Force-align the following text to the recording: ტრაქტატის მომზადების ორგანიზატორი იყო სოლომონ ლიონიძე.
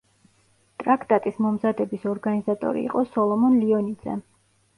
ტრაქტატის 0.83 1.37
მომზადების 1.47 2.07
ორგანიზატორი 2.13 2.83
იყო 2.87 3.05
სოლომონ 3.11 3.61
ლიონიძე. 3.61 4.19